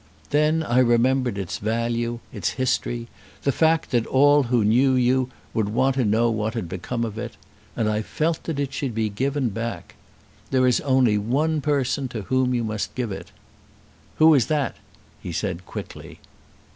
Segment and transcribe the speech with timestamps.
[0.31, 3.07] Then I remembered its value, its history,
[3.43, 7.19] the fact that all who knew you would want to know what had become of
[7.19, 7.35] it,
[7.75, 9.93] and I felt that it should be given back.
[10.49, 13.31] There is only one person to whom you must give it."
[14.15, 14.75] "Who is that?"
[15.21, 16.17] he said quickly.